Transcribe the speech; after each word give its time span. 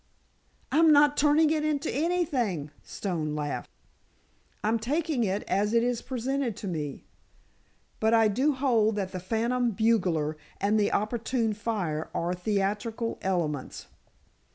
"I'm 0.71 0.91
not 0.91 1.15
turning 1.15 1.51
it 1.51 1.63
into 1.63 1.93
anything," 1.93 2.71
Stone 2.81 3.35
laughed. 3.35 3.69
"I'm 4.63 4.79
taking 4.79 5.23
it 5.23 5.43
as 5.43 5.75
it 5.75 5.83
is 5.83 6.01
presented 6.01 6.57
to 6.57 6.67
me, 6.67 7.05
but 7.99 8.11
I 8.11 8.27
do 8.27 8.53
hold 8.53 8.95
that 8.95 9.11
the 9.11 9.19
phantom 9.19 9.69
bugler 9.73 10.37
and 10.59 10.79
the 10.79 10.91
opportune 10.91 11.53
fire 11.53 12.09
are 12.15 12.33
theatrical 12.33 13.19
elements." 13.21 13.85